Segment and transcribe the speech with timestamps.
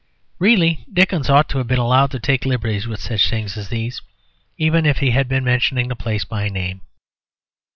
[0.39, 4.01] Really, Dickens might have been allowed to take liberties with such things as these,
[4.57, 6.81] even if he had been mentioning the place by name.